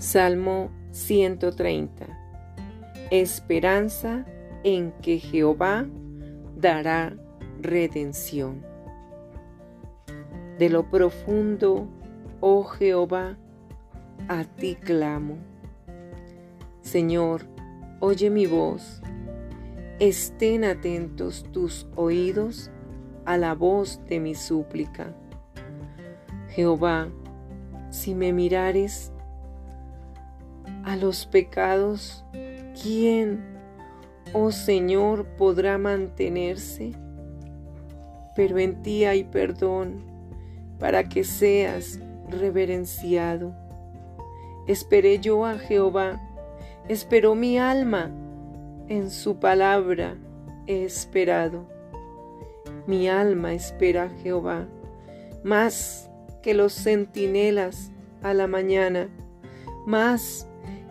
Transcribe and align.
Salmo 0.00 0.70
130. 0.92 2.06
Esperanza 3.10 4.24
en 4.64 4.92
que 5.02 5.18
Jehová 5.18 5.86
dará 6.56 7.14
redención. 7.60 8.64
De 10.58 10.70
lo 10.70 10.88
profundo, 10.90 11.86
oh 12.40 12.64
Jehová, 12.64 13.36
a 14.26 14.44
ti 14.44 14.74
clamo. 14.74 15.36
Señor, 16.80 17.42
oye 18.00 18.30
mi 18.30 18.46
voz. 18.46 19.02
Estén 19.98 20.64
atentos 20.64 21.44
tus 21.52 21.86
oídos 21.94 22.70
a 23.26 23.36
la 23.36 23.54
voz 23.54 24.00
de 24.08 24.18
mi 24.18 24.34
súplica. 24.34 25.14
Jehová, 26.48 27.08
si 27.90 28.14
me 28.14 28.32
mirares 28.32 29.12
a 30.84 30.96
los 30.96 31.26
pecados, 31.26 32.24
¿quién, 32.82 33.44
oh 34.32 34.52
Señor, 34.52 35.26
podrá 35.36 35.78
mantenerse? 35.78 36.92
Pero 38.34 38.58
en 38.58 38.82
ti 38.82 39.04
hay 39.04 39.24
perdón 39.24 40.02
para 40.78 41.08
que 41.08 41.24
seas 41.24 42.00
reverenciado. 42.28 43.54
Esperé 44.66 45.18
yo 45.18 45.44
a 45.44 45.58
Jehová, 45.58 46.20
esperó 46.88 47.34
mi 47.34 47.58
alma, 47.58 48.10
en 48.88 49.10
su 49.10 49.38
palabra 49.38 50.16
he 50.66 50.84
esperado. 50.84 51.66
Mi 52.86 53.08
alma 53.08 53.52
espera 53.52 54.04
a 54.04 54.08
Jehová, 54.08 54.66
más 55.44 56.10
que 56.42 56.54
los 56.54 56.72
centinelas 56.72 57.90
a 58.22 58.34
la 58.34 58.46
mañana, 58.46 59.08
más 59.86 60.46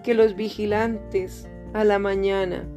que 0.09 0.15
los 0.15 0.35
vigilantes 0.35 1.47
a 1.71 1.83
la 1.83 1.99
mañana. 1.99 2.67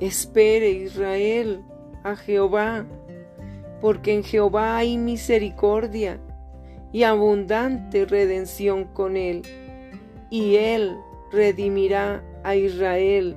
Espere 0.00 0.70
Israel 0.70 1.62
a 2.04 2.16
Jehová, 2.16 2.86
porque 3.82 4.14
en 4.14 4.24
Jehová 4.24 4.78
hay 4.78 4.96
misericordia 4.96 6.18
y 6.90 7.02
abundante 7.02 8.06
redención 8.06 8.84
con 8.84 9.18
él, 9.18 9.42
y 10.30 10.56
él 10.56 10.96
redimirá 11.30 12.24
a 12.44 12.56
Israel 12.56 13.36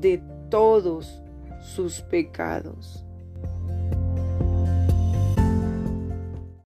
de 0.00 0.20
todos 0.50 1.22
sus 1.60 2.00
pecados. 2.00 3.06